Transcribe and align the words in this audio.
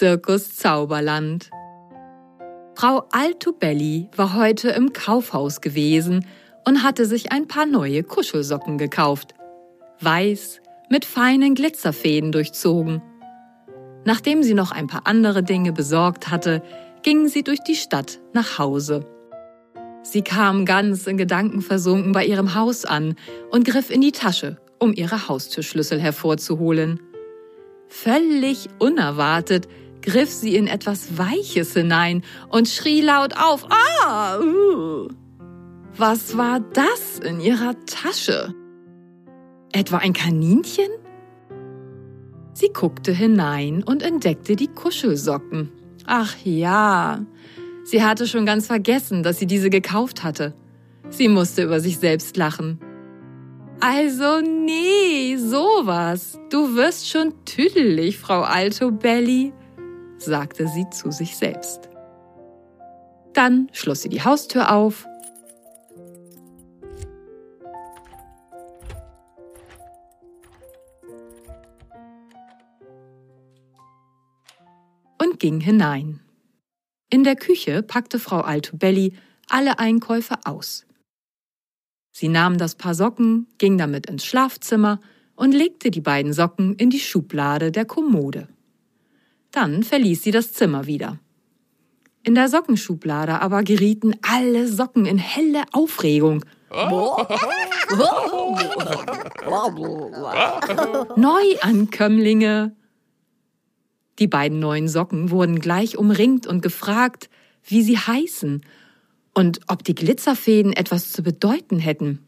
Zirkus 0.00 0.56
Zauberland. 0.56 1.50
Frau 2.74 3.02
Altobelli 3.12 4.08
war 4.16 4.34
heute 4.34 4.70
im 4.70 4.94
Kaufhaus 4.94 5.60
gewesen 5.60 6.24
und 6.66 6.82
hatte 6.82 7.04
sich 7.04 7.32
ein 7.32 7.46
paar 7.46 7.66
neue 7.66 8.02
Kuschelsocken 8.02 8.78
gekauft. 8.78 9.34
Weiß, 10.00 10.62
mit 10.88 11.04
feinen 11.04 11.54
Glitzerfäden 11.54 12.32
durchzogen. 12.32 13.02
Nachdem 14.06 14.42
sie 14.42 14.54
noch 14.54 14.72
ein 14.72 14.86
paar 14.86 15.06
andere 15.06 15.42
Dinge 15.42 15.74
besorgt 15.74 16.30
hatte, 16.30 16.62
ging 17.02 17.28
sie 17.28 17.42
durch 17.42 17.60
die 17.60 17.76
Stadt 17.76 18.20
nach 18.32 18.58
Hause. 18.58 19.04
Sie 20.02 20.22
kam 20.22 20.64
ganz 20.64 21.06
in 21.06 21.18
Gedanken 21.18 21.60
versunken 21.60 22.12
bei 22.12 22.24
ihrem 22.24 22.54
Haus 22.54 22.86
an 22.86 23.16
und 23.50 23.66
griff 23.66 23.90
in 23.90 24.00
die 24.00 24.12
Tasche, 24.12 24.56
um 24.78 24.94
ihre 24.94 25.28
Haustürschlüssel 25.28 26.00
hervorzuholen. 26.00 27.00
Völlig 27.90 28.70
unerwartet 28.78 29.68
griff 30.02 30.30
sie 30.30 30.56
in 30.56 30.66
etwas 30.66 31.18
Weiches 31.18 31.74
hinein 31.74 32.22
und 32.48 32.68
schrie 32.68 33.00
laut 33.00 33.36
auf. 33.36 33.66
Ah! 33.70 34.38
Uh. 34.38 35.08
Was 35.96 36.36
war 36.36 36.60
das 36.60 37.18
in 37.18 37.40
ihrer 37.40 37.74
Tasche? 37.84 38.54
Etwa 39.72 39.98
ein 39.98 40.12
Kaninchen? 40.12 40.88
Sie 42.52 42.70
guckte 42.72 43.12
hinein 43.12 43.82
und 43.82 44.02
entdeckte 44.02 44.56
die 44.56 44.68
Kuschelsocken. 44.68 45.70
Ach 46.06 46.34
ja, 46.44 47.24
sie 47.84 48.02
hatte 48.02 48.26
schon 48.26 48.46
ganz 48.46 48.66
vergessen, 48.66 49.22
dass 49.22 49.38
sie 49.38 49.46
diese 49.46 49.70
gekauft 49.70 50.24
hatte. 50.24 50.54
Sie 51.08 51.28
musste 51.28 51.62
über 51.62 51.80
sich 51.80 51.98
selbst 51.98 52.36
lachen. 52.36 52.78
Also 53.80 54.40
nee, 54.40 55.36
sowas. 55.36 56.38
Du 56.50 56.76
wirst 56.76 57.08
schon 57.08 57.32
tüdelig, 57.44 58.18
Frau 58.18 58.42
Altobelli, 58.42 59.52
sagte 60.22 60.68
sie 60.68 60.88
zu 60.90 61.10
sich 61.10 61.36
selbst. 61.36 61.88
Dann 63.32 63.68
schloss 63.72 64.02
sie 64.02 64.08
die 64.08 64.22
Haustür 64.22 64.72
auf 64.72 65.06
und 75.18 75.38
ging 75.38 75.60
hinein. 75.60 76.20
In 77.08 77.24
der 77.24 77.36
Küche 77.36 77.82
packte 77.82 78.18
Frau 78.18 78.40
Altobelli 78.40 79.14
alle 79.48 79.78
Einkäufe 79.78 80.36
aus. 80.44 80.86
Sie 82.12 82.28
nahm 82.28 82.58
das 82.58 82.74
Paar 82.74 82.94
Socken, 82.94 83.46
ging 83.58 83.78
damit 83.78 84.06
ins 84.06 84.24
Schlafzimmer 84.24 85.00
und 85.34 85.52
legte 85.52 85.90
die 85.90 86.00
beiden 86.00 86.32
Socken 86.32 86.74
in 86.76 86.90
die 86.90 87.00
Schublade 87.00 87.72
der 87.72 87.84
Kommode. 87.84 88.48
Dann 89.50 89.82
verließ 89.82 90.22
sie 90.22 90.30
das 90.30 90.52
Zimmer 90.52 90.86
wieder. 90.86 91.18
In 92.22 92.34
der 92.34 92.48
Sockenschublade 92.48 93.40
aber 93.40 93.62
gerieten 93.62 94.14
alle 94.22 94.68
Socken 94.68 95.06
in 95.06 95.18
helle 95.18 95.64
Aufregung. 95.72 96.44
Neuankömmlinge. 101.16 102.76
Die 104.18 104.26
beiden 104.26 104.58
neuen 104.58 104.86
Socken 104.88 105.30
wurden 105.30 105.60
gleich 105.60 105.96
umringt 105.96 106.46
und 106.46 106.60
gefragt, 106.60 107.30
wie 107.64 107.82
sie 107.82 107.96
heißen 107.96 108.60
und 109.34 109.60
ob 109.68 109.82
die 109.82 109.94
Glitzerfäden 109.94 110.74
etwas 110.74 111.12
zu 111.12 111.22
bedeuten 111.22 111.78
hätten. 111.78 112.26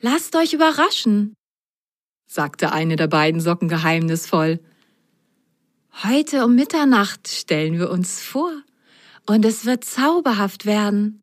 Lasst 0.00 0.36
euch 0.36 0.52
überraschen, 0.52 1.34
sagte 2.26 2.72
eine 2.72 2.96
der 2.96 3.06
beiden 3.06 3.40
Socken 3.40 3.68
geheimnisvoll. 3.68 4.60
Heute 6.02 6.44
um 6.44 6.54
Mitternacht 6.54 7.28
stellen 7.28 7.78
wir 7.78 7.90
uns 7.90 8.20
vor, 8.20 8.52
und 9.26 9.44
es 9.44 9.64
wird 9.64 9.84
zauberhaft 9.84 10.66
werden. 10.66 11.22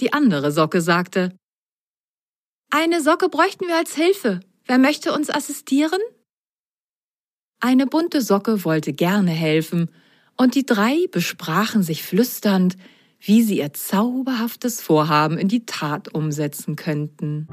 Die 0.00 0.12
andere 0.12 0.52
Socke 0.52 0.80
sagte, 0.80 1.36
Eine 2.70 3.02
Socke 3.02 3.28
bräuchten 3.28 3.66
wir 3.66 3.76
als 3.76 3.94
Hilfe. 3.94 4.40
Wer 4.66 4.78
möchte 4.78 5.12
uns 5.12 5.28
assistieren? 5.30 6.00
Eine 7.60 7.86
bunte 7.86 8.20
Socke 8.20 8.64
wollte 8.64 8.92
gerne 8.92 9.30
helfen, 9.30 9.90
und 10.36 10.54
die 10.54 10.66
drei 10.66 11.06
besprachen 11.10 11.82
sich 11.82 12.02
flüsternd, 12.02 12.76
wie 13.20 13.42
sie 13.42 13.58
ihr 13.58 13.72
zauberhaftes 13.72 14.82
Vorhaben 14.82 15.38
in 15.38 15.48
die 15.48 15.64
Tat 15.64 16.12
umsetzen 16.12 16.76
könnten. 16.76 17.48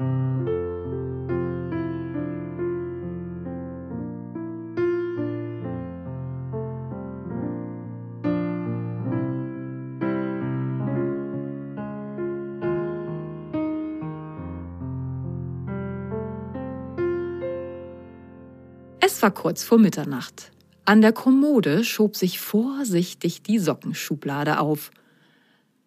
War 19.22 19.30
kurz 19.30 19.62
vor 19.62 19.78
Mitternacht. 19.78 20.50
An 20.84 21.00
der 21.00 21.12
Kommode 21.12 21.84
schob 21.84 22.16
sich 22.16 22.40
vorsichtig 22.40 23.44
die 23.44 23.60
Sockenschublade 23.60 24.58
auf. 24.58 24.90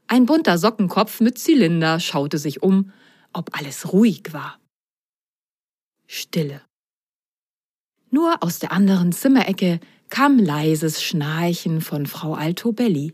Ein 0.08 0.26
bunter 0.26 0.58
Sockenkopf 0.58 1.20
mit 1.20 1.38
Zylinder 1.38 2.00
schaute 2.00 2.38
sich 2.38 2.64
um, 2.64 2.94
ob 3.34 3.50
alles 3.58 3.92
ruhig 3.92 4.32
war. 4.32 4.58
Stille. 6.08 6.62
Nur 8.10 8.42
aus 8.42 8.60
der 8.60 8.72
anderen 8.72 9.12
Zimmerecke 9.12 9.82
kam 10.10 10.40
leises 10.40 11.04
Schnarchen 11.04 11.82
von 11.82 12.06
Frau 12.06 12.36
Altobelli. 12.36 13.14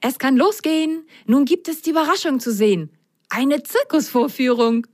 Es 0.00 0.18
kann 0.18 0.38
losgehen. 0.38 1.06
Nun 1.26 1.44
gibt 1.44 1.68
es 1.68 1.82
die 1.82 1.90
Überraschung 1.90 2.40
zu 2.40 2.50
sehen. 2.50 2.90
Eine 3.36 3.64
Zirkusvorführung, 3.64 4.86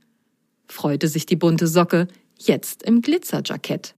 freute 0.67 1.07
sich 1.07 1.27
die 1.27 1.35
bunte 1.35 1.67
Socke, 1.67 2.07
jetzt 2.39 2.81
im 2.81 3.03
Glitzerjackett. 3.03 3.93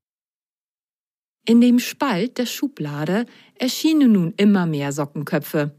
In 1.48 1.62
dem 1.62 1.80
Spalt 1.80 2.38
der 2.38 2.46
Schublade 2.46 3.26
erschienen 3.58 4.12
nun 4.12 4.34
immer 4.36 4.66
mehr 4.66 4.92
Sockenköpfe. 4.92 5.72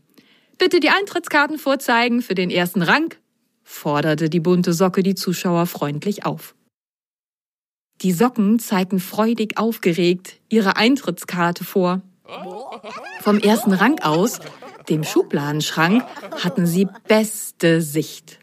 Bitte 0.56 0.80
die 0.80 0.88
Eintrittskarten 0.88 1.58
vorzeigen 1.58 2.22
für 2.22 2.34
den 2.34 2.48
ersten 2.48 2.80
Rang, 2.80 3.14
forderte 3.64 4.30
die 4.30 4.40
bunte 4.40 4.72
Socke 4.72 5.02
die 5.02 5.14
Zuschauer 5.14 5.66
freundlich 5.66 6.24
auf. 6.24 6.54
Die 8.00 8.12
Socken 8.12 8.58
zeigten 8.60 8.98
freudig 8.98 9.58
aufgeregt 9.58 10.40
ihre 10.48 10.76
Eintrittskarte 10.76 11.64
vor. 11.64 12.00
Vom 13.20 13.38
ersten 13.40 13.74
Rang 13.74 14.00
aus, 14.00 14.40
dem 14.88 15.04
Schubladenschrank, 15.04 16.02
hatten 16.42 16.64
sie 16.64 16.88
beste 17.06 17.82
Sicht. 17.82 18.38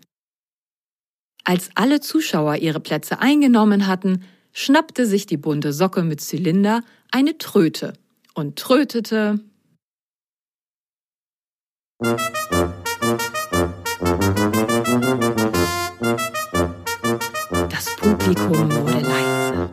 Als 1.44 1.70
alle 1.76 2.02
Zuschauer 2.02 2.58
ihre 2.58 2.80
Plätze 2.80 3.20
eingenommen 3.20 3.88
hatten, 3.88 4.24
schnappte 4.54 5.06
sich 5.06 5.26
die 5.26 5.38
bunte 5.38 5.74
Socke 5.74 6.04
mit 6.04 6.22
Zylinder 6.22 6.84
eine 7.12 7.38
Tröte 7.38 7.94
und 8.36 8.58
trötete. 8.58 9.40
Das 17.70 17.96
Publikum 17.98 18.72
wurde 18.72 19.00
leise. 19.00 19.70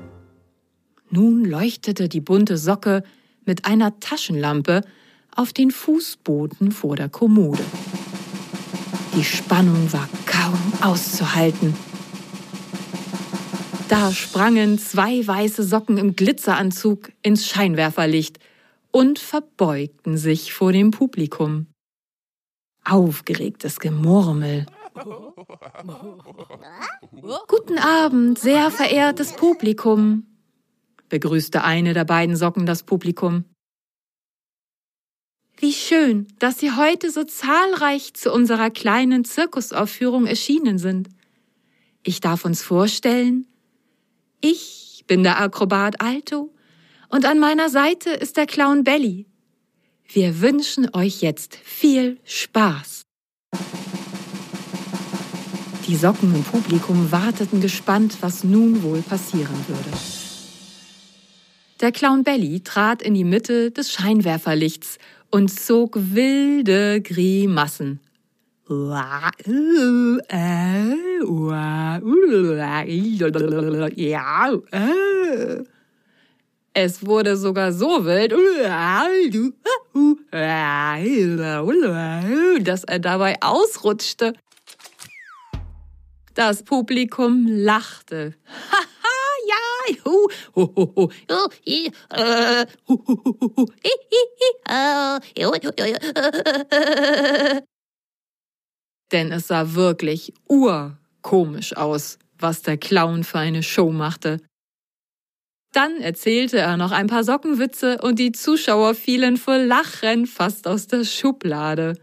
Nun 1.11 1.45
leuchtete 1.45 2.09
die 2.09 2.21
bunte 2.21 2.57
Socke 2.57 3.03
mit 3.45 3.67
einer 3.67 3.99
Taschenlampe 4.01 4.83
auf 5.35 5.53
den 5.53 5.71
Fußboden 5.71 6.73
vor 6.73 6.97
der 6.97 7.09
Kommode. 7.09 7.65
Die 9.15 9.25
Spannung 9.25 9.93
war 9.93 10.09
kaum 10.39 10.73
auszuhalten. 10.83 11.75
Da 13.89 14.13
sprangen 14.13 14.79
zwei 14.79 15.27
weiße 15.27 15.63
Socken 15.63 15.97
im 15.99 16.15
Glitzeranzug 16.15 17.11
ins 17.23 17.47
Scheinwerferlicht 17.47 18.39
und 18.91 19.19
verbeugten 19.19 20.19
sich 20.19 20.53
vor 20.53 20.73
dem 20.73 20.91
Publikum. 20.91 21.67
Aufgeregtes 22.85 23.81
Gemurmel. 23.81 24.67
Guten 27.49 27.79
Abend, 27.79 28.39
sehr 28.39 28.71
verehrtes 28.71 29.33
Publikum, 29.33 30.27
begrüßte 31.09 31.65
eine 31.65 31.95
der 31.95 32.05
beiden 32.05 32.37
Socken 32.37 32.67
das 32.67 32.83
Publikum. 32.83 33.45
Wie 35.61 35.73
schön, 35.73 36.29
dass 36.39 36.61
Sie 36.61 36.71
heute 36.71 37.11
so 37.11 37.25
zahlreich 37.25 38.15
zu 38.15 38.33
unserer 38.33 38.71
kleinen 38.71 39.25
Zirkusaufführung 39.25 40.25
erschienen 40.25 40.79
sind. 40.79 41.09
Ich 42.05 42.21
darf 42.21 42.45
uns 42.45 42.63
vorstellen, 42.63 43.45
ich 44.41 45.03
bin 45.09 45.25
der 45.25 45.41
Akrobat 45.41 46.01
Alto 46.01 46.55
und 47.09 47.25
an 47.25 47.41
meiner 47.41 47.71
Seite 47.71 48.11
ist 48.11 48.37
der 48.37 48.47
Clown 48.47 48.85
Belly. 48.85 49.27
Wir 50.07 50.41
wünschen 50.41 50.95
euch 50.95 51.23
jetzt 51.23 51.57
viel 51.57 52.21
Spaß. 52.25 53.03
Die 55.89 55.97
Socken 55.97 56.33
im 56.37 56.45
Publikum 56.45 57.11
warteten 57.11 57.61
gespannt, 57.61 58.19
was 58.21 58.45
nun 58.45 58.85
wohl 58.85 59.03
passieren 59.03 59.57
würde. 59.67 59.91
Der 61.81 61.93
Clown 61.93 62.25
Belly 62.25 62.61
trat 62.61 63.03
in 63.03 63.15
die 63.15 63.25
Mitte 63.25 63.71
des 63.71 63.93
Scheinwerferlichts 63.93 64.99
und 65.31 65.49
zog 65.49 65.97
wilde 65.97 67.01
Grimassen. 67.01 68.01
Es 76.75 77.07
wurde 77.07 77.37
sogar 77.37 77.73
so 77.73 78.05
wild, 78.05 78.33
dass 82.69 82.85
er 82.85 82.99
dabei 82.99 83.37
ausrutschte. 83.41 84.35
Das 86.35 86.63
Publikum 86.63 87.47
lachte. 87.49 88.35
Denn 99.13 99.33
es 99.33 99.49
sah 99.49 99.75
wirklich 99.75 100.35
urkomisch 100.49 101.77
aus, 101.77 102.19
was 102.39 102.63
der 102.63 102.77
Clown 102.77 103.25
für 103.25 103.39
eine 103.39 103.63
Show 103.63 103.91
machte. 103.91 104.41
Dann 105.73 106.01
erzählte 106.01 106.59
er 106.59 106.77
noch 106.77 106.93
ein 106.93 107.07
paar 107.09 107.25
Sockenwitze 107.25 107.99
und 108.03 108.19
die 108.19 108.33
Zuschauer 108.33 108.95
fielen 108.95 109.37
vor 109.37 109.59
Lachen 109.59 110.27
fast 110.27 110.67
aus 110.67 110.87
der 110.87 111.05
Schublade. 111.05 112.01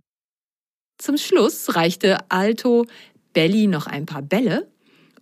Zum 0.98 1.18
Schluss 1.18 1.76
reichte 1.76 2.20
Alto 2.30 2.86
Belly 3.34 3.68
noch 3.68 3.88
ein 3.88 4.06
paar 4.06 4.22
Bälle 4.22 4.72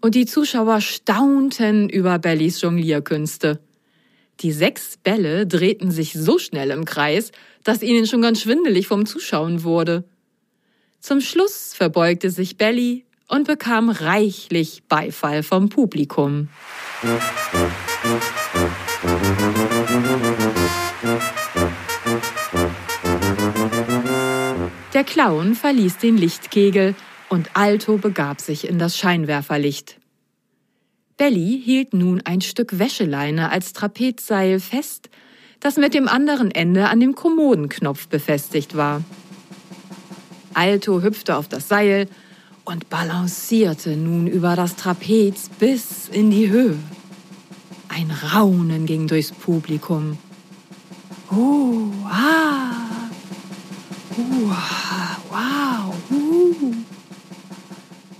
und 0.03 0.15
die 0.15 0.25
Zuschauer 0.25 0.81
staunten 0.81 1.87
über 1.87 2.19
Bellys 2.19 2.59
Jonglierkünste. 2.59 3.61
Die 4.41 4.51
sechs 4.51 4.97
Bälle 4.97 5.47
drehten 5.47 5.91
sich 5.91 6.11
so 6.11 6.37
schnell 6.39 6.71
im 6.71 6.83
Kreis, 6.83 7.31
dass 7.63 7.81
ihnen 7.81 8.05
schon 8.05 8.21
ganz 8.21 8.41
schwindelig 8.41 8.87
vom 8.87 9.05
Zuschauen 9.05 9.63
wurde. 9.63 10.03
Zum 10.99 11.21
Schluss 11.21 11.73
verbeugte 11.73 12.31
sich 12.31 12.57
Belly 12.57 13.05
und 13.29 13.47
bekam 13.47 13.89
reichlich 13.89 14.83
Beifall 14.89 15.41
vom 15.41 15.69
Publikum. 15.69 16.49
Der 24.93 25.03
Clown 25.05 25.55
verließ 25.55 25.97
den 25.99 26.17
Lichtkegel 26.17 26.93
und 27.29 27.51
Alto 27.55 27.97
begab 27.97 28.41
sich 28.41 28.67
in 28.67 28.79
das 28.79 28.97
Scheinwerferlicht. 28.97 29.99
Belly 31.17 31.61
hielt 31.63 31.93
nun 31.93 32.21
ein 32.25 32.41
Stück 32.41 32.79
Wäscheleine 32.79 33.51
als 33.51 33.73
Trapezseil 33.73 34.59
fest, 34.59 35.09
das 35.59 35.77
mit 35.77 35.93
dem 35.93 36.07
anderen 36.07 36.51
Ende 36.51 36.89
an 36.89 36.99
dem 36.99 37.15
Kommodenknopf 37.15 38.07
befestigt 38.07 38.75
war. 38.75 39.03
Alto 40.53 41.01
hüpfte 41.01 41.35
auf 41.37 41.47
das 41.47 41.67
Seil 41.67 42.07
und 42.65 42.89
balancierte 42.89 43.95
nun 43.95 44.27
über 44.27 44.55
das 44.55 44.75
Trapez 44.75 45.49
bis 45.59 46.09
in 46.09 46.31
die 46.31 46.49
Höhe. 46.49 46.77
Ein 47.89 48.11
Raunen 48.11 48.85
ging 48.85 49.07
durchs 49.07 49.31
Publikum. 49.31 50.17
Oh, 51.31 51.89
ah, 52.05 53.09
uh, 54.17 54.51
wow, 55.29 55.95
uh. 56.11 56.73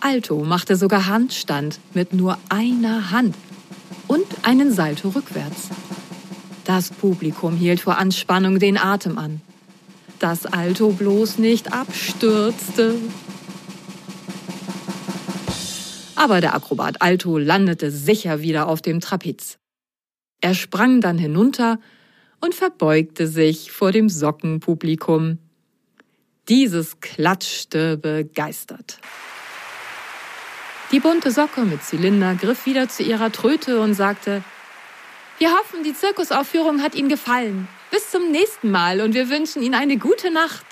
Alto 0.05 0.43
machte 0.43 0.75
sogar 0.75 1.05
Handstand 1.07 1.79
mit 1.93 2.11
nur 2.11 2.37
einer 2.49 3.11
Hand 3.11 3.37
und 4.09 4.25
einen 4.43 4.73
Salto 4.73 5.07
rückwärts. 5.07 5.69
Das 6.65 6.89
Publikum 6.89 7.55
hielt 7.55 7.79
vor 7.79 7.97
Anspannung 7.97 8.59
den 8.59 8.77
Atem 8.77 9.17
an. 9.17 9.39
Dass 10.19 10.45
Alto 10.45 10.89
bloß 10.91 11.37
nicht 11.37 11.71
abstürzte. 11.71 12.95
Aber 16.17 16.41
der 16.41 16.53
Akrobat 16.53 17.01
Alto 17.01 17.37
landete 17.37 17.89
sicher 17.89 18.41
wieder 18.41 18.67
auf 18.67 18.81
dem 18.81 18.99
Trapez. 18.99 19.57
Er 20.41 20.53
sprang 20.53 20.99
dann 20.99 21.17
hinunter 21.17 21.79
und 22.41 22.53
verbeugte 22.53 23.25
sich 23.25 23.71
vor 23.71 23.93
dem 23.93 24.09
Sockenpublikum. 24.09 25.37
Dieses 26.49 26.99
klatschte 26.99 27.95
begeistert. 27.95 28.99
Die 30.93 30.99
bunte 30.99 31.31
Socke 31.31 31.61
mit 31.65 31.81
Zylinder 31.81 32.35
griff 32.35 32.67
wieder 32.67 32.87
zu 32.87 33.01
ihrer 33.01 33.31
Tröte 33.31 33.81
und 33.81 33.95
sagte, 33.95 34.43
wir 35.39 35.51
hoffen, 35.51 35.83
die 35.83 35.95
Zirkusaufführung 35.95 36.83
hat 36.83 36.93
Ihnen 36.93 37.09
gefallen. 37.09 37.67
Bis 37.89 38.11
zum 38.11 38.29
nächsten 38.29 38.69
Mal 38.69 39.01
und 39.01 39.15
wir 39.15 39.27
wünschen 39.27 39.63
Ihnen 39.63 39.73
eine 39.73 39.97
gute 39.97 40.31
Nacht. 40.31 40.63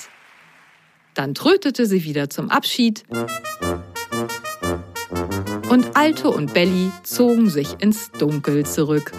Dann 1.15 1.33
trötete 1.33 1.87
sie 1.87 2.03
wieder 2.03 2.29
zum 2.29 2.51
Abschied. 2.51 3.03
Und 5.69 5.97
Alto 5.97 6.29
und 6.29 6.53
Belly 6.53 6.91
zogen 7.01 7.49
sich 7.49 7.69
ins 7.79 8.11
Dunkel 8.11 8.67
zurück. 8.67 9.11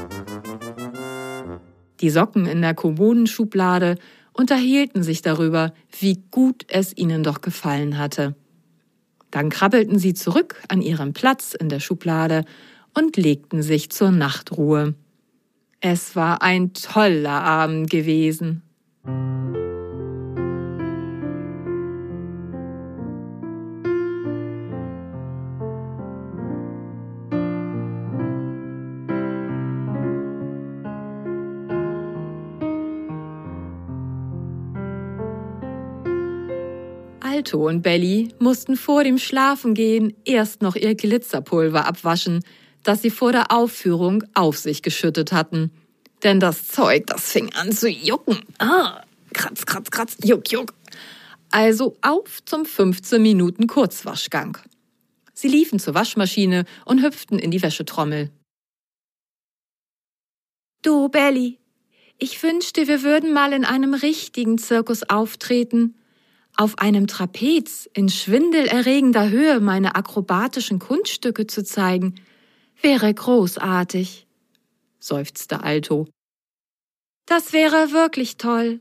Die 2.00 2.10
Socken 2.10 2.46
in 2.46 2.62
der 2.62 2.74
Kommodenschublade 2.74 3.96
unterhielten 4.32 5.02
sich 5.02 5.20
darüber, 5.20 5.74
wie 5.98 6.22
gut 6.30 6.64
es 6.68 6.96
ihnen 6.96 7.24
doch 7.24 7.40
gefallen 7.40 7.98
hatte. 7.98 8.36
Dann 9.32 9.48
krabbelten 9.48 9.98
sie 9.98 10.14
zurück 10.14 10.62
an 10.68 10.80
ihren 10.80 11.14
Platz 11.14 11.54
in 11.54 11.68
der 11.68 11.80
Schublade 11.80 12.44
und 12.94 13.16
legten 13.16 13.62
sich 13.62 13.90
zur 13.90 14.12
Nachtruhe. 14.12 14.94
Es 15.80 16.14
war 16.14 16.42
ein 16.42 16.74
toller 16.74 17.42
Abend 17.42 17.90
gewesen. 17.90 18.62
Alto 37.32 37.66
und 37.66 37.80
Belly 37.80 38.28
mussten 38.40 38.76
vor 38.76 39.04
dem 39.04 39.16
Schlafengehen 39.16 40.14
erst 40.26 40.60
noch 40.60 40.76
ihr 40.76 40.94
Glitzerpulver 40.94 41.86
abwaschen, 41.86 42.44
das 42.82 43.00
sie 43.00 43.08
vor 43.08 43.32
der 43.32 43.50
Aufführung 43.50 44.22
auf 44.34 44.58
sich 44.58 44.82
geschüttet 44.82 45.32
hatten. 45.32 45.70
Denn 46.22 46.40
das 46.40 46.68
Zeug, 46.68 47.06
das 47.06 47.32
fing 47.32 47.50
an 47.54 47.72
zu 47.72 47.88
jucken. 47.88 48.38
Ah, 48.58 49.00
kratz, 49.32 49.64
kratz, 49.64 49.90
kratz, 49.90 50.18
juck, 50.22 50.52
juck. 50.52 50.74
Also 51.50 51.96
auf 52.02 52.44
zum 52.44 52.66
15 52.66 53.22
Minuten 53.22 53.66
Kurzwaschgang. 53.66 54.58
Sie 55.32 55.48
liefen 55.48 55.78
zur 55.78 55.94
Waschmaschine 55.94 56.66
und 56.84 57.02
hüpften 57.02 57.38
in 57.38 57.50
die 57.50 57.62
Wäschetrommel. 57.62 58.30
Du, 60.82 61.08
Belly, 61.08 61.58
ich 62.18 62.42
wünschte, 62.42 62.88
wir 62.88 63.02
würden 63.02 63.32
mal 63.32 63.54
in 63.54 63.64
einem 63.64 63.94
richtigen 63.94 64.58
Zirkus 64.58 65.02
auftreten 65.08 65.94
auf 66.56 66.78
einem 66.78 67.06
Trapez 67.06 67.88
in 67.94 68.08
schwindelerregender 68.08 69.30
Höhe 69.30 69.60
meine 69.60 69.94
akrobatischen 69.94 70.78
Kunststücke 70.78 71.46
zu 71.46 71.64
zeigen, 71.64 72.16
wäre 72.80 73.12
großartig, 73.12 74.26
seufzte 74.98 75.62
Alto. 75.62 76.06
Das 77.26 77.52
wäre 77.52 77.92
wirklich 77.92 78.36
toll. 78.36 78.80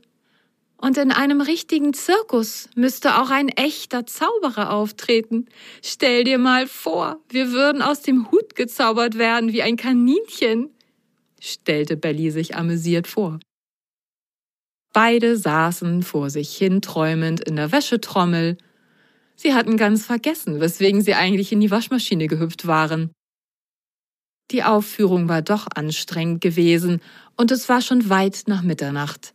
Und 0.76 0.98
in 0.98 1.12
einem 1.12 1.40
richtigen 1.40 1.94
Zirkus 1.94 2.68
müsste 2.74 3.20
auch 3.20 3.30
ein 3.30 3.48
echter 3.48 4.04
Zauberer 4.04 4.72
auftreten. 4.72 5.46
Stell 5.80 6.24
dir 6.24 6.38
mal 6.38 6.66
vor, 6.66 7.20
wir 7.28 7.52
würden 7.52 7.82
aus 7.82 8.02
dem 8.02 8.32
Hut 8.32 8.56
gezaubert 8.56 9.16
werden 9.16 9.52
wie 9.52 9.62
ein 9.62 9.76
Kaninchen, 9.76 10.70
stellte 11.40 11.96
Belly 11.96 12.32
sich 12.32 12.56
amüsiert 12.56 13.06
vor. 13.06 13.38
Beide 14.92 15.36
saßen 15.36 16.02
vor 16.02 16.28
sich 16.28 16.54
hin 16.56 16.82
träumend 16.82 17.40
in 17.40 17.56
der 17.56 17.72
Wäschetrommel. 17.72 18.58
Sie 19.36 19.54
hatten 19.54 19.76
ganz 19.76 20.04
vergessen, 20.04 20.60
weswegen 20.60 21.00
sie 21.00 21.14
eigentlich 21.14 21.52
in 21.52 21.60
die 21.60 21.70
Waschmaschine 21.70 22.26
gehüpft 22.26 22.66
waren. 22.66 23.10
Die 24.50 24.62
Aufführung 24.62 25.28
war 25.28 25.40
doch 25.40 25.66
anstrengend 25.74 26.42
gewesen 26.42 27.00
und 27.36 27.50
es 27.50 27.68
war 27.70 27.80
schon 27.80 28.10
weit 28.10 28.42
nach 28.46 28.62
Mitternacht. 28.62 29.34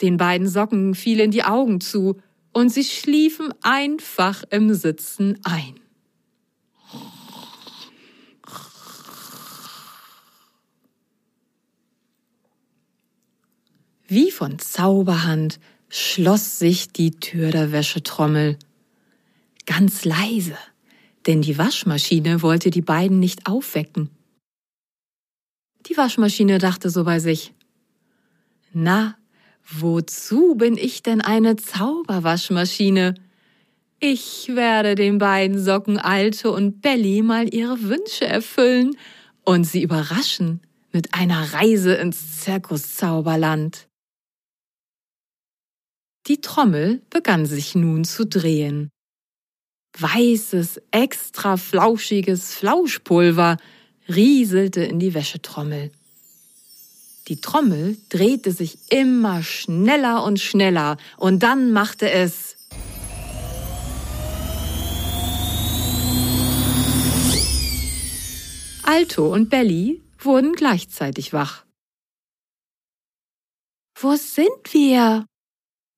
Den 0.00 0.16
beiden 0.16 0.48
Socken 0.48 0.94
fielen 0.94 1.30
die 1.30 1.44
Augen 1.44 1.80
zu 1.80 2.20
und 2.52 2.70
sie 2.70 2.84
schliefen 2.84 3.52
einfach 3.62 4.42
im 4.50 4.72
Sitzen 4.72 5.38
ein. 5.44 5.78
Wie 14.08 14.30
von 14.30 14.60
Zauberhand 14.60 15.58
schloss 15.88 16.60
sich 16.60 16.92
die 16.92 17.12
Tür 17.12 17.50
der 17.50 17.72
Wäschetrommel. 17.72 18.56
Ganz 19.66 20.04
leise, 20.04 20.56
denn 21.26 21.42
die 21.42 21.58
Waschmaschine 21.58 22.40
wollte 22.40 22.70
die 22.70 22.82
beiden 22.82 23.18
nicht 23.18 23.48
aufwecken. 23.48 24.10
Die 25.86 25.96
Waschmaschine 25.96 26.58
dachte 26.58 26.88
so 26.88 27.02
bei 27.02 27.18
sich, 27.18 27.52
na, 28.72 29.16
wozu 29.68 30.54
bin 30.54 30.76
ich 30.76 31.02
denn 31.02 31.20
eine 31.20 31.56
Zauberwaschmaschine? 31.56 33.14
Ich 33.98 34.52
werde 34.54 34.94
den 34.94 35.18
beiden 35.18 35.58
Socken 35.58 35.98
Alte 35.98 36.52
und 36.52 36.80
Belly 36.80 37.22
mal 37.22 37.52
ihre 37.52 37.82
Wünsche 37.82 38.26
erfüllen 38.26 38.96
und 39.44 39.64
sie 39.64 39.82
überraschen 39.82 40.60
mit 40.92 41.14
einer 41.14 41.54
Reise 41.54 41.94
ins 41.94 42.42
Zirkuszauberland. 42.42 43.88
Die 46.26 46.40
Trommel 46.40 47.02
begann 47.08 47.46
sich 47.46 47.76
nun 47.76 48.04
zu 48.04 48.26
drehen. 48.26 48.90
Weißes, 49.98 50.82
extra 50.90 51.56
flauschiges 51.56 52.52
Flauschpulver 52.54 53.58
rieselte 54.08 54.82
in 54.82 54.98
die 54.98 55.14
Wäschetrommel. 55.14 55.92
Die 57.28 57.40
Trommel 57.40 57.96
drehte 58.08 58.50
sich 58.50 58.78
immer 58.90 59.42
schneller 59.42 60.24
und 60.24 60.40
schneller, 60.40 60.96
und 61.16 61.42
dann 61.42 61.72
machte 61.72 62.10
es 62.10 62.56
Alto 68.82 69.32
und 69.32 69.48
Belly 69.50 70.02
wurden 70.18 70.54
gleichzeitig 70.54 71.32
wach. 71.32 71.64
Wo 73.98 74.14
sind 74.16 74.72
wir? 74.72 75.26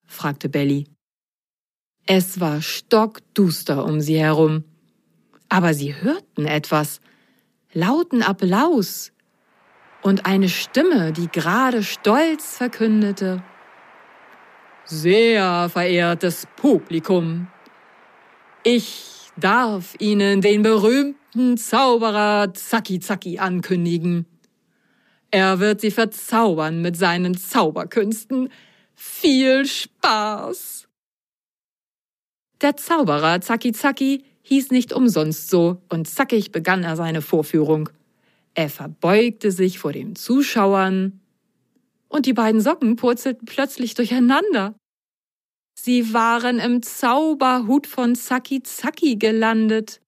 Fragte 0.09 0.49
Belly. 0.49 0.87
Es 2.07 2.41
war 2.41 2.61
stockduster 2.61 3.85
um 3.85 4.00
sie 4.00 4.19
herum. 4.19 4.65
Aber 5.49 5.73
sie 5.75 5.95
hörten 5.95 6.47
etwas, 6.47 7.00
lauten 7.73 8.23
Applaus 8.23 9.12
und 10.03 10.27
eine 10.27 10.49
Stimme, 10.49 11.12
die 11.12 11.29
gerade 11.29 11.83
stolz 11.83 12.57
verkündete. 12.57 13.43
Sehr 14.85 15.69
verehrtes 15.69 16.47
Publikum, 16.57 17.49
ich 18.65 19.31
darf 19.37 19.95
Ihnen 19.99 20.41
den 20.41 20.62
berühmten 20.62 21.57
Zauberer 21.57 22.53
Zacki 22.55 23.00
Zacki 23.00 23.38
ankündigen. 23.38 24.27
Er 25.31 25.61
wird 25.61 25.81
Sie 25.81 25.91
verzaubern 25.91 26.83
mit 26.83 26.97
seinen 26.97 27.37
Zauberkünsten. 27.37 28.50
Viel 29.00 29.64
Spaß! 29.64 30.88
Der 32.61 32.76
Zauberer 32.76 33.40
Zacki 33.40 33.71
Zacki 33.71 34.25
hieß 34.43 34.73
nicht 34.73 34.93
umsonst 34.93 35.50
so, 35.50 35.81
und 35.88 36.09
zackig 36.09 36.50
begann 36.50 36.83
er 36.83 36.97
seine 36.97 37.23
Vorführung. 37.23 37.90
Er 38.55 38.69
verbeugte 38.69 39.52
sich 39.52 39.78
vor 39.78 39.93
den 39.93 40.17
Zuschauern, 40.17 41.21
und 42.09 42.26
die 42.26 42.33
beiden 42.33 42.61
Socken 42.61 42.97
purzelten 42.97 43.47
plötzlich 43.47 43.95
durcheinander. 43.95 44.75
Sie 45.78 46.12
waren 46.12 46.59
im 46.59 46.83
Zauberhut 46.83 47.87
von 47.87 48.17
Zacki 48.17 48.64
Zacki 48.64 49.14
gelandet. 49.14 50.00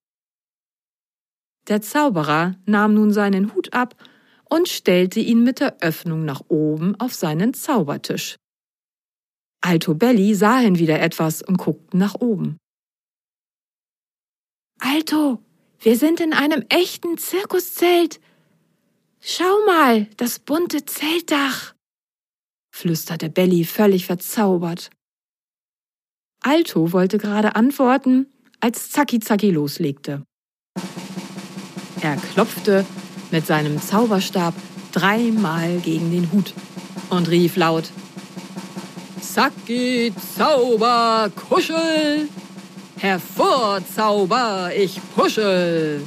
Der 1.68 1.80
Zauberer 1.80 2.56
nahm 2.66 2.94
nun 2.94 3.12
seinen 3.12 3.54
Hut 3.54 3.72
ab 3.72 3.94
und 4.46 4.68
stellte 4.68 5.20
ihn 5.20 5.44
mit 5.44 5.60
der 5.60 5.76
Öffnung 5.80 6.24
nach 6.24 6.42
oben 6.48 6.98
auf 6.98 7.14
seinen 7.14 7.54
Zaubertisch. 7.54 8.34
Alto 9.60 9.94
Belli 9.94 10.34
sahen 10.34 10.78
wieder 10.78 11.00
etwas 11.00 11.42
und 11.42 11.58
guckten 11.58 11.98
nach 11.98 12.14
oben. 12.14 12.56
Alto, 14.78 15.42
wir 15.80 15.96
sind 15.96 16.20
in 16.20 16.32
einem 16.32 16.64
echten 16.68 17.18
Zirkuszelt. 17.18 18.20
Schau 19.20 19.64
mal, 19.66 20.06
das 20.16 20.38
bunte 20.38 20.86
Zeltdach, 20.86 21.74
flüsterte 22.74 23.28
Belly 23.28 23.64
völlig 23.64 24.06
verzaubert. 24.06 24.90
Alto 26.42 26.92
wollte 26.92 27.18
gerade 27.18 27.54
antworten, 27.54 28.26
als 28.60 28.90
Zacki 28.90 29.20
Zacki 29.20 29.50
loslegte. 29.50 30.24
Er 32.00 32.16
klopfte 32.16 32.86
mit 33.30 33.46
seinem 33.46 33.80
Zauberstab 33.80 34.54
dreimal 34.92 35.80
gegen 35.80 36.10
den 36.10 36.32
Hut 36.32 36.54
und 37.10 37.28
rief 37.28 37.56
laut 37.56 37.90
Zacki, 39.20 40.12
Zauber, 40.36 41.30
Kuschel! 41.34 42.28
Hervor, 42.96 43.80
Zauber, 43.86 44.70
ich 44.76 45.00
puschel! 45.14 46.02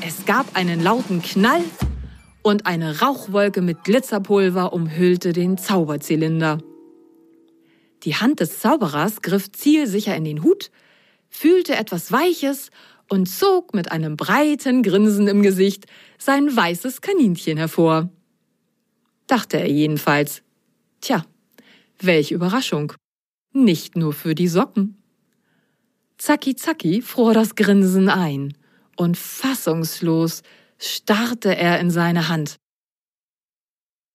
Es 0.00 0.24
gab 0.24 0.56
einen 0.56 0.82
lauten 0.82 1.22
Knall 1.22 1.62
und 2.42 2.66
eine 2.66 3.00
Rauchwolke 3.00 3.62
mit 3.62 3.84
Glitzerpulver 3.84 4.72
umhüllte 4.72 5.32
den 5.32 5.58
Zauberzylinder. 5.58 6.58
Die 8.04 8.16
Hand 8.16 8.40
des 8.40 8.60
Zauberers 8.60 9.22
griff 9.22 9.50
zielsicher 9.52 10.16
in 10.16 10.24
den 10.24 10.42
Hut, 10.42 10.70
fühlte 11.28 11.76
etwas 11.76 12.10
Weiches 12.10 12.70
und 13.08 13.26
zog 13.26 13.74
mit 13.74 13.92
einem 13.92 14.16
breiten 14.16 14.82
Grinsen 14.82 15.28
im 15.28 15.42
Gesicht 15.42 15.86
sein 16.18 16.54
weißes 16.54 17.00
Kaninchen 17.00 17.58
hervor. 17.58 18.08
Dachte 19.26 19.58
er 19.58 19.70
jedenfalls. 19.70 20.42
Tja, 21.00 21.24
Welch 22.04 22.32
Überraschung. 22.32 22.92
Nicht 23.52 23.96
nur 23.96 24.12
für 24.12 24.34
die 24.34 24.48
Socken. 24.48 25.02
Zacki 26.18 26.56
Zacki 26.56 27.02
fror 27.02 27.34
das 27.34 27.54
Grinsen 27.54 28.08
ein 28.08 28.56
und 28.96 29.16
fassungslos 29.16 30.42
starrte 30.78 31.56
er 31.56 31.80
in 31.80 31.90
seine 31.90 32.28
Hand. 32.28 32.56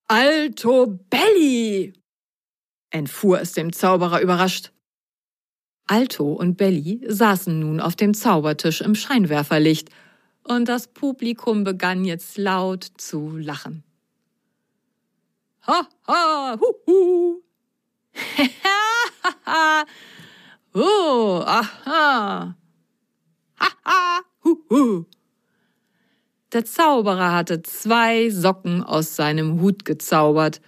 Alto 0.08 1.00
Belli! 1.10 1.94
entfuhr 2.90 3.42
es 3.42 3.54
dem 3.54 3.74
Zauberer 3.74 4.22
überrascht. 4.22 4.72
Alto 5.86 6.32
und 6.34 6.58
Belli 6.58 7.06
saßen 7.08 7.60
nun 7.60 7.80
auf 7.80 7.96
dem 7.96 8.14
Zaubertisch 8.14 8.82
im 8.82 8.96
Scheinwerferlicht, 8.96 9.90
und 10.44 10.70
das 10.70 10.88
Publikum 10.88 11.66
begann 11.66 12.06
jetzt 12.06 12.38
laut 12.38 12.86
zu 12.98 13.36
lachen. 13.36 13.84
Ha, 15.68 15.88
ha, 16.08 16.58
hu, 16.58 16.74
hu, 16.86 17.42
oh, 20.74 21.44
aha. 21.46 22.56
Haha, 23.60 24.22
huhu. 24.44 25.06
Der 26.54 26.66
Zauberer 26.66 27.34
hatte 27.34 27.62
zwei 27.62 28.30
Socken 28.30 28.84
aus 28.84 29.16
seinem 29.16 29.62
Hut 29.62 29.84
gezaubert, 29.86 30.62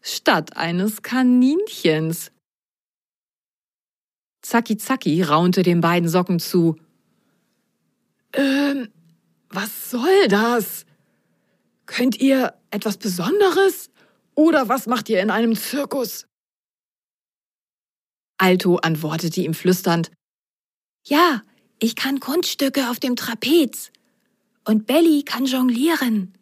statt 0.00 0.56
eines 0.56 1.02
Kaninchens. 1.02 2.32
Zacki 4.42 4.76
Zacki 4.76 5.22
raunte 5.22 5.62
den 5.62 5.80
beiden 5.80 6.08
Socken 6.08 6.38
zu. 6.38 6.76
Ähm, 8.32 8.88
was 9.50 9.90
soll 9.90 10.28
das? 10.28 10.86
Könnt 11.86 12.20
ihr 12.20 12.54
etwas 12.70 12.96
Besonderes? 12.96 13.90
Oder 14.34 14.68
was 14.68 14.86
macht 14.86 15.08
ihr 15.08 15.20
in 15.20 15.30
einem 15.30 15.56
Zirkus? 15.56 16.26
Alto 18.38 18.76
antwortete 18.76 19.40
ihm 19.40 19.54
flüsternd 19.54 20.10
Ja, 21.04 21.42
ich 21.78 21.96
kann 21.96 22.20
Kunststücke 22.20 22.90
auf 22.90 22.98
dem 22.98 23.16
Trapez. 23.16 23.90
Und 24.64 24.86
Belly 24.86 25.22
kann 25.22 25.46
jonglieren. 25.46 26.34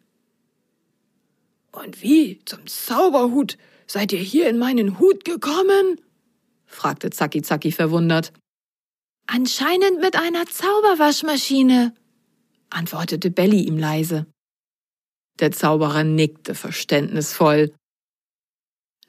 Und 1.71 2.01
wie 2.01 2.39
zum 2.45 2.65
Zauberhut 2.65 3.57
seid 3.85 4.13
ihr 4.13 4.19
hier 4.19 4.49
in 4.49 4.57
meinen 4.57 4.99
Hut 4.99 5.25
gekommen? 5.25 6.01
fragte 6.65 7.09
Zacki 7.09 7.41
Zacki 7.41 7.71
verwundert. 7.71 8.33
Anscheinend 9.27 9.99
mit 10.01 10.15
einer 10.15 10.45
Zauberwaschmaschine, 10.45 11.93
antwortete 12.69 13.31
Belly 13.31 13.61
ihm 13.61 13.77
leise. 13.77 14.25
Der 15.39 15.51
Zauberer 15.51 16.03
nickte 16.03 16.55
verständnisvoll. 16.55 17.73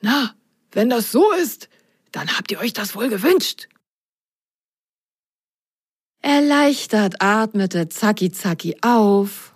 Na, 0.01 0.35
wenn 0.73 0.91
das 0.91 1.13
so 1.13 1.33
ist, 1.33 1.69
dann 2.17 2.35
habt 2.35 2.51
ihr 2.51 2.59
euch 2.59 2.73
das 2.73 2.97
wohl 2.97 3.11
gewünscht. 3.11 3.69
Erleichtert 6.23 7.21
atmete 7.21 7.91
Zacki 7.91 8.33
Zacki 8.33 8.77
auf. 8.81 9.55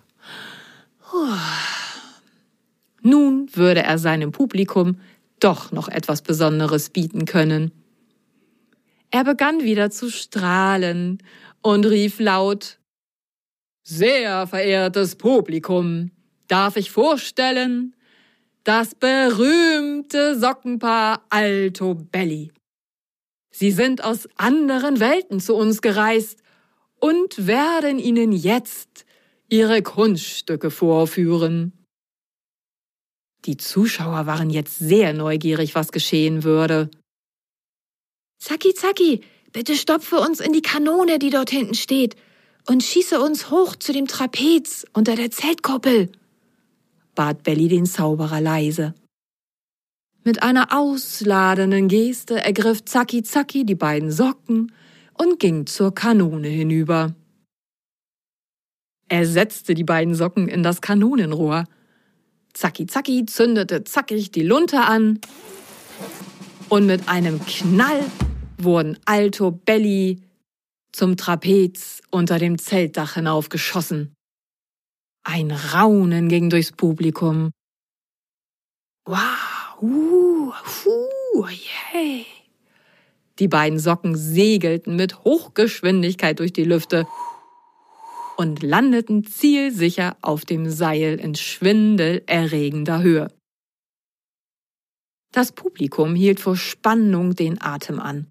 Nun 3.01 3.49
würde 3.55 3.81
er 3.81 3.97
seinem 3.97 4.31
Publikum 4.31 5.01
doch 5.39 5.71
noch 5.71 5.89
etwas 5.89 6.21
Besonderes 6.21 6.91
bieten 6.91 7.25
können. 7.25 7.71
Er 9.09 9.23
begann 9.23 9.63
wieder 9.63 9.89
zu 9.89 10.11
strahlen 10.11 11.17
und 11.61 11.85
rief 11.87 12.19
laut 12.19 12.77
Sehr 13.81 14.45
verehrtes 14.45 15.15
Publikum, 15.15 16.11
darf 16.47 16.77
ich 16.77 16.91
vorstellen, 16.91 17.95
das 18.63 18.93
berühmte 18.95 20.39
Sockenpaar 20.39 21.25
Alto 21.29 21.95
Belli. 21.95 22.51
Sie 23.51 23.71
sind 23.71 24.03
aus 24.03 24.29
anderen 24.37 24.99
Welten 24.99 25.39
zu 25.39 25.55
uns 25.55 25.81
gereist 25.81 26.41
und 26.99 27.47
werden 27.47 27.99
Ihnen 27.99 28.31
jetzt 28.31 29.05
Ihre 29.49 29.81
Kunststücke 29.81 30.71
vorführen. 30.71 31.73
Die 33.45 33.57
Zuschauer 33.57 34.27
waren 34.27 34.51
jetzt 34.51 34.77
sehr 34.77 35.13
neugierig, 35.13 35.73
was 35.73 35.91
geschehen 35.91 36.43
würde. 36.43 36.91
Zacki, 38.39 38.73
Zacki, 38.73 39.21
bitte 39.51 39.75
stopfe 39.75 40.17
uns 40.17 40.39
in 40.39 40.53
die 40.53 40.61
Kanone, 40.61 41.19
die 41.19 41.31
dort 41.31 41.49
hinten 41.49 41.73
steht, 41.73 42.15
und 42.67 42.83
schieße 42.83 43.19
uns 43.19 43.49
hoch 43.49 43.75
zu 43.75 43.91
dem 43.91 44.07
Trapez 44.07 44.85
unter 44.93 45.15
der 45.15 45.31
Zeltkoppel, 45.31 46.11
bat 47.15 47.43
Belly 47.43 47.67
den 47.67 47.85
Zauberer 47.85 48.41
leise. 48.41 48.93
Mit 50.23 50.43
einer 50.43 50.67
ausladenden 50.77 51.87
Geste 51.87 52.43
ergriff 52.43 52.85
Zacki 52.85 53.23
Zacki 53.23 53.65
die 53.65 53.75
beiden 53.75 54.11
Socken 54.11 54.71
und 55.17 55.39
ging 55.39 55.65
zur 55.65 55.95
Kanone 55.95 56.47
hinüber. 56.47 57.15
Er 59.07 59.25
setzte 59.25 59.73
die 59.73 59.83
beiden 59.83 60.15
Socken 60.15 60.47
in 60.47 60.63
das 60.63 60.81
Kanonenrohr. 60.81 61.65
Zacki 62.53 62.85
Zacki 62.85 63.25
zündete 63.25 63.83
zackig 63.83 64.31
die 64.31 64.43
Lunte 64.43 64.81
an 64.81 65.19
und 66.69 66.85
mit 66.85 67.09
einem 67.09 67.43
Knall 67.45 68.05
wurden 68.57 68.97
Alto 69.05 69.51
Belly 69.51 70.21
zum 70.91 71.17
Trapez 71.17 72.01
unter 72.11 72.39
dem 72.39 72.57
Zeltdach 72.57 73.15
hinaufgeschossen. 73.15 74.13
Ein 75.23 75.51
Raunen 75.51 76.29
ging 76.29 76.49
durchs 76.49 76.71
Publikum. 76.71 77.51
Wow, 79.05 79.81
uh, 79.81 80.53
uh, 80.85 81.47
yay. 81.47 82.25
Die 83.39 83.47
beiden 83.47 83.79
Socken 83.79 84.15
segelten 84.15 84.95
mit 84.95 85.23
Hochgeschwindigkeit 85.23 86.39
durch 86.39 86.53
die 86.53 86.63
Lüfte 86.63 87.07
und 88.37 88.63
landeten 88.63 89.23
zielsicher 89.23 90.17
auf 90.21 90.45
dem 90.45 90.69
Seil 90.69 91.19
in 91.19 91.35
schwindelerregender 91.35 93.01
Höhe. 93.01 93.27
Das 95.31 95.51
Publikum 95.51 96.15
hielt 96.15 96.39
vor 96.39 96.57
Spannung 96.57 97.35
den 97.35 97.61
Atem 97.61 97.99
an. 97.99 98.27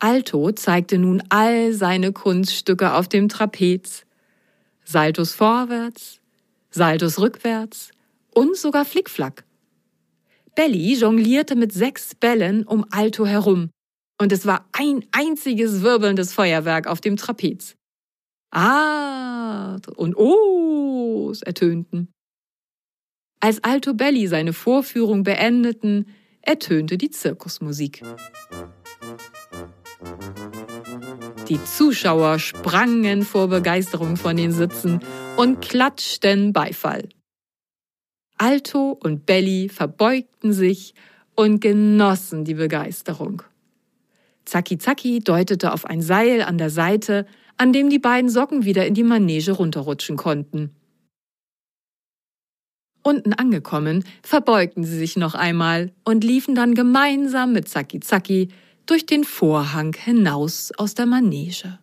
Alto 0.00 0.52
zeigte 0.52 0.98
nun 0.98 1.22
all 1.28 1.72
seine 1.72 2.12
Kunststücke 2.12 2.94
auf 2.94 3.08
dem 3.08 3.28
Trapez. 3.28 4.04
Saltos 4.90 5.34
vorwärts, 5.34 6.18
Saltos 6.70 7.18
rückwärts 7.18 7.90
und 8.32 8.56
sogar 8.56 8.86
Flickflack. 8.86 9.44
Belly 10.54 10.94
jonglierte 10.94 11.56
mit 11.56 11.74
sechs 11.74 12.14
Bällen 12.14 12.64
um 12.64 12.86
Alto 12.90 13.26
herum 13.26 13.68
und 14.18 14.32
es 14.32 14.46
war 14.46 14.66
ein 14.72 15.04
einziges 15.12 15.82
wirbelndes 15.82 16.32
Feuerwerk 16.32 16.86
auf 16.86 17.02
dem 17.02 17.18
Trapez. 17.18 17.74
Ah 18.50 19.76
und 19.94 20.16
Ohs 20.16 21.42
ertönten. 21.42 22.08
Als 23.40 23.62
Alto 23.62 23.92
Belli 23.92 24.26
seine 24.26 24.54
Vorführung 24.54 25.22
beendeten, 25.22 26.06
ertönte 26.40 26.96
die 26.96 27.10
Zirkusmusik. 27.10 28.02
Die 31.48 31.64
Zuschauer 31.64 32.38
sprangen 32.38 33.22
vor 33.22 33.48
Begeisterung 33.48 34.16
von 34.16 34.36
den 34.36 34.52
Sitzen 34.52 35.00
und 35.38 35.62
klatschten 35.62 36.52
Beifall. 36.52 37.08
Alto 38.36 38.90
und 39.02 39.24
Belli 39.24 39.70
verbeugten 39.70 40.52
sich 40.52 40.92
und 41.34 41.60
genossen 41.60 42.44
die 42.44 42.54
Begeisterung. 42.54 43.42
Zacki 44.44 44.76
Zacki 44.76 45.20
deutete 45.20 45.72
auf 45.72 45.86
ein 45.86 46.02
Seil 46.02 46.42
an 46.42 46.58
der 46.58 46.70
Seite, 46.70 47.24
an 47.56 47.72
dem 47.72 47.88
die 47.88 47.98
beiden 47.98 48.28
Socken 48.28 48.64
wieder 48.66 48.86
in 48.86 48.92
die 48.92 49.02
Manege 49.02 49.52
runterrutschen 49.52 50.18
konnten. 50.18 50.74
Unten 53.02 53.32
angekommen, 53.32 54.04
verbeugten 54.22 54.84
sie 54.84 54.98
sich 54.98 55.16
noch 55.16 55.34
einmal 55.34 55.92
und 56.04 56.24
liefen 56.24 56.54
dann 56.54 56.74
gemeinsam 56.74 57.54
mit 57.54 57.68
Zacki 57.68 58.00
Zacki 58.00 58.48
durch 58.88 59.06
den 59.06 59.24
Vorhang 59.24 59.94
hinaus 59.94 60.72
aus 60.76 60.94
der 60.94 61.06
Manege. 61.06 61.78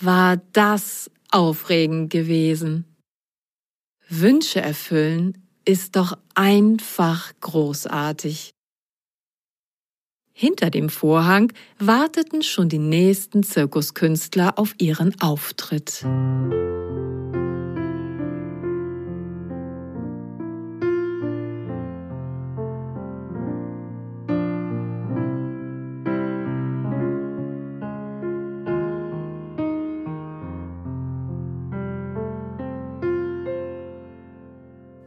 War 0.00 0.38
das 0.52 1.10
aufregend 1.30 2.10
gewesen? 2.10 2.84
Wünsche 4.08 4.60
erfüllen 4.60 5.46
ist 5.64 5.96
doch 5.96 6.18
einfach 6.34 7.32
großartig. 7.40 8.50
Hinter 10.32 10.70
dem 10.70 10.88
Vorhang 10.88 11.52
warteten 11.78 12.42
schon 12.42 12.68
die 12.68 12.78
nächsten 12.78 13.44
Zirkuskünstler 13.44 14.58
auf 14.58 14.74
ihren 14.78 15.18
Auftritt. 15.20 16.04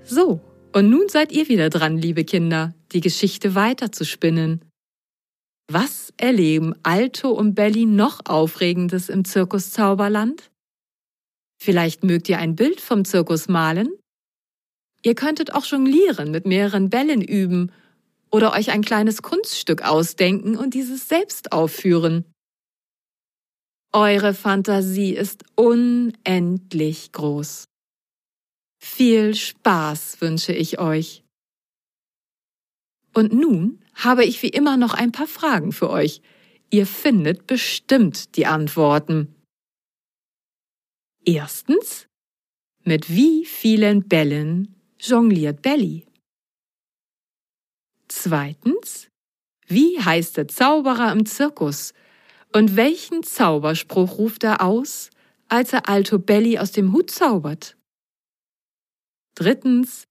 So, 0.10 0.40
und 0.74 0.90
nun 0.90 1.10
seid 1.10 1.34
ihr 1.34 1.50
wieder 1.50 1.70
dran, 1.70 1.98
liebe 1.98 2.24
Kinder, 2.24 2.74
die 2.94 3.02
Geschichte 3.02 3.56
weiterzuspinnen. 3.56 4.64
Was 5.70 6.14
erleben 6.16 6.76
Alto 6.84 7.30
und 7.30 7.56
Belly 7.56 7.86
noch 7.86 8.22
Aufregendes 8.26 9.10
im 9.10 9.26
Zirkus 9.26 9.72
Zauberland? 9.72 10.50
Vielleicht 11.62 12.06
mögt 12.06 12.30
ihr 12.30 12.40
ein 12.40 12.56
Bild 12.56 12.80
vom 12.80 13.04
Zirkus 13.04 13.50
malen? 13.50 13.90
Ihr 15.04 15.14
könntet 15.14 15.54
auch 15.54 15.66
jonglieren, 15.66 16.32
mit 16.32 16.46
mehreren 16.46 16.90
Bällen 16.90 17.22
üben 17.22 17.74
oder 18.32 18.54
euch 18.54 18.72
ein 18.72 18.84
kleines 18.84 19.22
Kunststück 19.22 19.84
ausdenken 19.84 20.56
und 20.56 20.74
dieses 20.74 21.10
selbst 21.10 21.52
aufführen. 21.52 22.24
Eure 23.92 24.34
Fantasie 24.34 25.14
ist 25.14 25.44
unendlich 25.56 27.12
groß. 27.12 27.67
Viel 28.80 29.36
Spaß 29.36 30.22
wünsche 30.22 30.54
ich 30.54 30.80
euch. 30.80 31.24
Und 33.14 33.34
nun 33.34 33.84
habe 33.96 34.26
ich 34.26 34.42
wie 34.44 34.50
immer 34.50 34.78
noch 34.78 34.94
ein 34.94 35.12
paar 35.12 35.28
Fragen 35.28 35.72
für 35.72 35.90
euch. 35.90 36.22
Ihr 36.70 36.86
findet 36.86 37.48
bestimmt 37.48 38.36
die 38.36 38.46
Antworten. 38.46 39.34
Erstens, 41.26 42.08
mit 42.84 43.10
wie 43.10 43.46
vielen 43.46 44.08
Bällen 44.08 44.76
jongliert 45.00 45.62
Belly? 45.62 46.06
Zweitens, 48.08 49.10
wie 49.68 50.00
heißt 50.00 50.38
der 50.38 50.48
Zauberer 50.48 51.12
im 51.12 51.26
Zirkus 51.26 51.94
und 52.54 52.76
welchen 52.76 53.24
Zauberspruch 53.24 54.18
ruft 54.18 54.44
er 54.44 54.62
aus, 54.62 55.10
als 55.50 55.74
er 55.74 55.90
Alto 55.90 56.20
Belly 56.20 56.60
aus 56.60 56.72
dem 56.72 56.94
Hut 56.94 57.12
zaubert? 57.12 57.77
Drittens, 59.38 60.08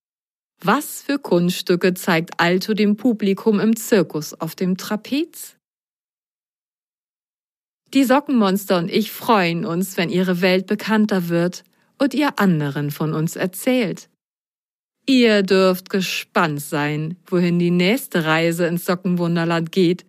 was 0.62 1.02
für 1.02 1.18
Kunststücke 1.18 1.94
zeigt 1.94 2.38
Alto 2.38 2.74
dem 2.74 2.96
Publikum 2.96 3.58
im 3.58 3.74
Zirkus 3.74 4.34
auf 4.34 4.54
dem 4.54 4.76
Trapez? 4.76 5.56
Die 7.92 8.04
Sockenmonster 8.04 8.78
und 8.78 8.88
ich 8.88 9.10
freuen 9.10 9.64
uns, 9.64 9.96
wenn 9.96 10.10
ihre 10.10 10.42
Welt 10.42 10.68
bekannter 10.68 11.28
wird 11.28 11.64
und 11.98 12.14
ihr 12.14 12.38
anderen 12.38 12.92
von 12.92 13.14
uns 13.14 13.34
erzählt. 13.34 14.08
Ihr 15.06 15.42
dürft 15.42 15.90
gespannt 15.90 16.60
sein, 16.60 17.16
wohin 17.26 17.58
die 17.58 17.72
nächste 17.72 18.26
Reise 18.26 18.66
ins 18.66 18.84
Sockenwunderland 18.84 19.72
geht. 19.72 20.06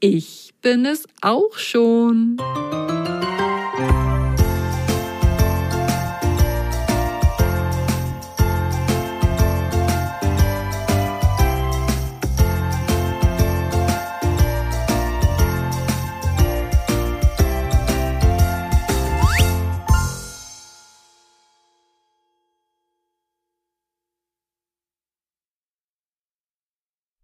Ich 0.00 0.54
bin 0.62 0.86
es 0.86 1.06
auch 1.20 1.58
schon. 1.58 2.38